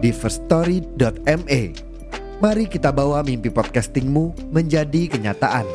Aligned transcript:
di 0.00 0.10
firststory.me. 0.10 1.62
Mari 2.40 2.64
kita 2.72 2.88
bawa 2.88 3.20
mimpi 3.20 3.52
podcastingmu 3.52 4.48
menjadi 4.48 5.12
kenyataan. 5.12 5.68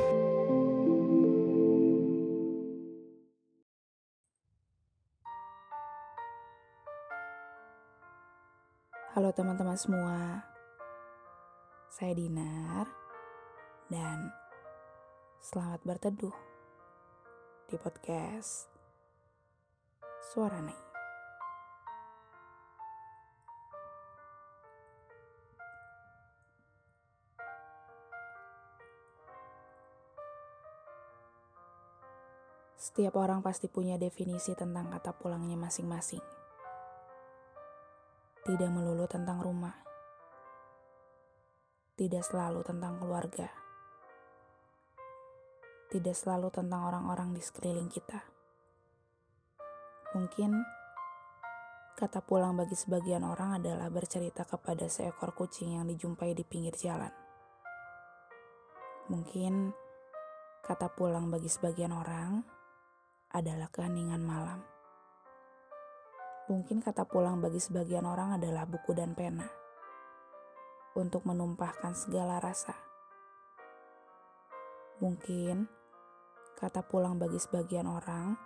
Halo 9.16 9.32
teman-teman 9.32 9.80
semua, 9.80 10.44
saya 11.88 12.12
Dinar 12.18 12.84
dan 13.88 14.28
selamat 15.40 15.80
berteduh 15.88 16.36
di 17.72 17.80
podcast 17.80 18.68
Suara 20.20 20.60
Naik. 20.60 20.84
Setiap 32.86 33.17
orang 33.17 33.41
pasti 33.41 33.66
punya 33.66 33.97
definisi 33.97 34.53
tentang 34.53 34.94
kata 34.94 35.17
pulangnya 35.17 35.58
masing-masing. 35.58 36.22
Tidak 38.45 38.69
melulu 38.69 39.09
tentang 39.09 39.42
rumah. 39.42 39.73
Tidak 41.97 42.22
selalu 42.22 42.61
tentang 42.61 43.02
keluarga. 43.02 43.50
Tidak 45.89 46.14
selalu 46.14 46.53
tentang 46.53 46.86
orang-orang 46.86 47.33
di 47.33 47.42
sekeliling 47.42 47.89
kita. 47.89 48.22
Mungkin 50.14 50.53
kata 51.97 52.22
pulang 52.22 52.53
bagi 52.53 52.77
sebagian 52.77 53.25
orang 53.25 53.66
adalah 53.66 53.89
bercerita 53.89 54.45
kepada 54.45 54.86
seekor 54.86 55.33
kucing 55.33 55.73
yang 55.81 55.89
dijumpai 55.89 56.38
di 56.38 56.45
pinggir 56.45 56.77
jalan. 56.77 57.09
Mungkin 59.09 59.73
kata 60.61 60.94
pulang 60.94 61.33
bagi 61.33 61.49
sebagian 61.49 61.89
orang 61.89 62.55
adalah 63.36 63.67
keheningan 63.67 64.23
malam. 64.23 64.64
Mungkin 66.47 66.80
kata 66.80 67.03
pulang 67.03 67.44
bagi 67.44 67.59
sebagian 67.59 68.08
orang 68.08 68.39
adalah 68.39 68.64
buku 68.64 68.95
dan 68.95 69.11
pena 69.11 69.44
untuk 70.95 71.27
menumpahkan 71.27 71.92
segala 71.92 72.39
rasa. 72.39 72.72
Mungkin 75.03 75.67
kata 76.55 76.88
pulang 76.88 77.19
bagi 77.19 77.36
sebagian 77.36 77.83
orang 77.83 78.39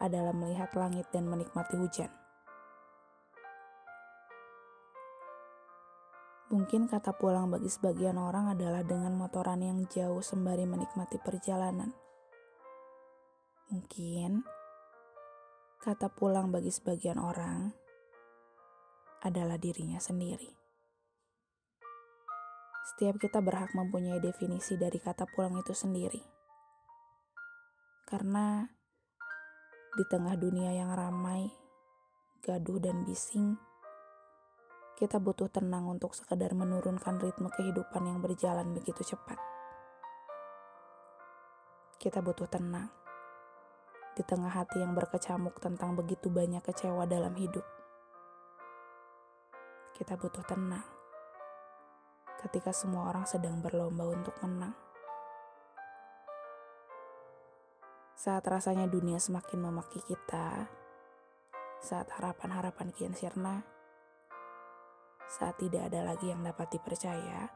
adalah 0.00 0.32
melihat 0.32 0.72
langit 0.72 1.12
dan 1.12 1.28
menikmati 1.28 1.76
hujan. 1.76 2.08
Mungkin 6.48 6.88
kata 6.88 7.16
pulang 7.16 7.48
bagi 7.52 7.68
sebagian 7.68 8.16
orang 8.16 8.52
adalah 8.52 8.84
dengan 8.84 9.12
motoran 9.16 9.60
yang 9.60 9.84
jauh 9.88 10.20
sembari 10.20 10.68
menikmati 10.68 11.16
perjalanan. 11.20 11.92
Mungkin 13.72 14.44
kata 15.80 16.12
pulang 16.12 16.52
bagi 16.52 16.68
sebagian 16.68 17.16
orang 17.16 17.72
adalah 19.24 19.56
dirinya 19.56 19.96
sendiri. 19.96 20.52
Setiap 22.92 23.16
kita 23.16 23.40
berhak 23.40 23.72
mempunyai 23.72 24.20
definisi 24.20 24.76
dari 24.76 25.00
kata 25.00 25.24
pulang 25.24 25.56
itu 25.56 25.72
sendiri. 25.72 26.20
Karena 28.04 28.60
di 29.96 30.04
tengah 30.04 30.36
dunia 30.36 30.76
yang 30.76 30.92
ramai, 30.92 31.48
gaduh 32.44 32.76
dan 32.76 33.08
bising, 33.08 33.56
kita 35.00 35.16
butuh 35.16 35.48
tenang 35.48 35.88
untuk 35.88 36.12
sekedar 36.12 36.52
menurunkan 36.52 37.16
ritme 37.24 37.48
kehidupan 37.48 38.04
yang 38.04 38.20
berjalan 38.20 38.76
begitu 38.76 39.16
cepat. 39.16 39.40
Kita 41.96 42.20
butuh 42.20 42.52
tenang 42.52 43.01
di 44.12 44.22
tengah 44.24 44.52
hati 44.52 44.84
yang 44.84 44.92
berkecamuk 44.92 45.56
tentang 45.56 45.96
begitu 45.96 46.28
banyak 46.28 46.60
kecewa 46.60 47.08
dalam 47.08 47.32
hidup. 47.32 47.64
Kita 49.96 50.20
butuh 50.20 50.44
tenang 50.44 50.84
ketika 52.44 52.74
semua 52.74 53.08
orang 53.08 53.24
sedang 53.24 53.62
berlomba 53.62 54.04
untuk 54.10 54.34
menang. 54.42 54.74
Saat 58.18 58.44
rasanya 58.46 58.86
dunia 58.86 59.18
semakin 59.18 59.58
memaki 59.62 59.98
kita, 60.04 60.68
saat 61.82 62.06
harapan-harapan 62.12 62.92
kian 62.94 63.14
sirna, 63.16 63.64
saat 65.26 65.58
tidak 65.58 65.90
ada 65.90 66.12
lagi 66.12 66.30
yang 66.30 66.44
dapat 66.44 66.70
dipercaya, 66.70 67.50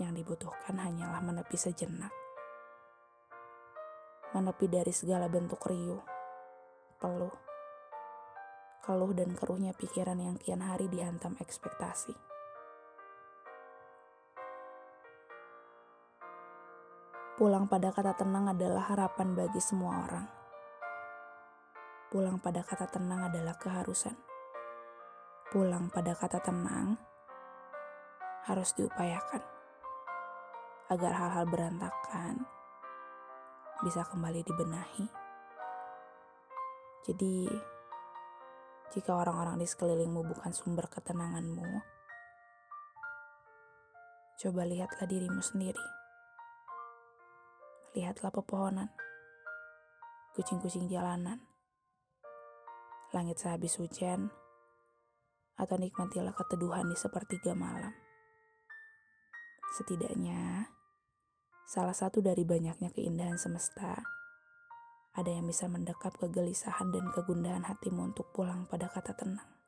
yang 0.00 0.12
dibutuhkan 0.12 0.76
hanyalah 0.76 1.20
menepi 1.24 1.56
sejenak 1.56 2.21
menepi 4.32 4.64
dari 4.68 4.92
segala 4.96 5.28
bentuk 5.28 5.60
riuh, 5.68 6.00
peluh, 6.96 7.36
keluh 8.80 9.12
dan 9.12 9.36
keruhnya 9.36 9.76
pikiran 9.76 10.16
yang 10.16 10.40
kian 10.40 10.64
hari 10.64 10.88
dihantam 10.88 11.36
ekspektasi. 11.36 12.16
Pulang 17.36 17.68
pada 17.68 17.92
kata 17.92 18.16
tenang 18.16 18.56
adalah 18.56 18.88
harapan 18.92 19.36
bagi 19.36 19.60
semua 19.60 20.04
orang. 20.04 20.26
Pulang 22.12 22.40
pada 22.40 22.60
kata 22.60 22.88
tenang 22.88 23.28
adalah 23.28 23.56
keharusan. 23.56 24.16
Pulang 25.52 25.92
pada 25.92 26.16
kata 26.16 26.40
tenang 26.40 26.96
harus 28.48 28.72
diupayakan 28.76 29.42
agar 30.92 31.12
hal-hal 31.14 31.44
berantakan 31.48 32.44
bisa 33.82 34.06
kembali 34.06 34.46
dibenahi. 34.46 35.06
Jadi, 37.02 37.50
jika 38.94 39.10
orang-orang 39.18 39.58
di 39.58 39.66
sekelilingmu 39.66 40.22
bukan 40.22 40.54
sumber 40.54 40.86
ketenanganmu, 40.86 41.82
coba 44.38 44.62
lihatlah 44.62 45.06
dirimu 45.10 45.42
sendiri. 45.42 45.86
Lihatlah 47.98 48.30
pepohonan, 48.30 48.88
kucing-kucing 50.38 50.86
jalanan, 50.86 51.42
langit 53.10 53.42
sehabis 53.42 53.82
hujan, 53.82 54.30
atau 55.58 55.76
nikmatilah 55.76 56.32
keteduhan 56.32 56.86
di 56.86 56.96
sepertiga 56.96 57.52
malam. 57.58 57.92
Setidaknya, 59.74 60.70
Salah 61.72 61.96
satu 61.96 62.20
dari 62.20 62.44
banyaknya 62.44 62.92
keindahan 62.92 63.40
semesta, 63.40 63.96
ada 65.16 65.30
yang 65.32 65.48
bisa 65.48 65.72
mendekap 65.72 66.12
kegelisahan 66.20 66.92
dan 66.92 67.08
kegundahan 67.16 67.64
hatimu 67.64 68.12
untuk 68.12 68.28
pulang 68.36 68.68
pada 68.68 68.92
kata 68.92 69.16
tenang. 69.16 69.61